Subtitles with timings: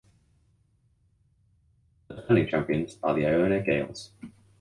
[2.07, 4.09] The defending champions are the Iona Gaels.